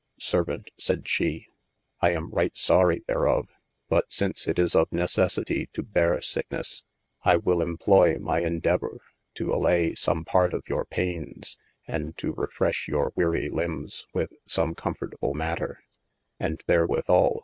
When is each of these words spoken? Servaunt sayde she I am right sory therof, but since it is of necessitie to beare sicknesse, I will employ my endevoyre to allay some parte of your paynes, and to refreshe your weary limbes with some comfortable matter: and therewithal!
Servaunt 0.19 0.69
sayde 0.79 1.07
she 1.07 1.47
I 2.01 2.09
am 2.09 2.31
right 2.31 2.57
sory 2.57 3.01
therof, 3.01 3.49
but 3.87 4.11
since 4.11 4.47
it 4.47 4.57
is 4.57 4.73
of 4.75 4.89
necessitie 4.89 5.71
to 5.73 5.83
beare 5.83 6.19
sicknesse, 6.21 6.81
I 7.23 7.35
will 7.35 7.61
employ 7.61 8.17
my 8.17 8.41
endevoyre 8.41 8.97
to 9.35 9.53
allay 9.53 9.93
some 9.93 10.25
parte 10.25 10.55
of 10.55 10.67
your 10.67 10.85
paynes, 10.85 11.55
and 11.87 12.17
to 12.17 12.33
refreshe 12.33 12.87
your 12.87 13.13
weary 13.15 13.47
limbes 13.47 14.07
with 14.11 14.33
some 14.47 14.73
comfortable 14.73 15.35
matter: 15.35 15.83
and 16.39 16.63
therewithal! 16.65 17.39